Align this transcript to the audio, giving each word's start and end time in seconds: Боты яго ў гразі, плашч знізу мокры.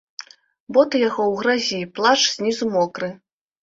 Боты 0.77 0.95
яго 1.09 1.23
ў 1.27 1.35
гразі, 1.43 1.79
плашч 1.95 2.25
знізу 2.37 2.65
мокры. 2.77 3.17